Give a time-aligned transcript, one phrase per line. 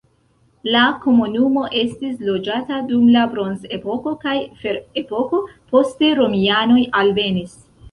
[0.75, 4.35] La komunumo estis loĝata dum la bronzepoko kaj
[4.65, 7.57] ferepoko, poste romianoj alvenis.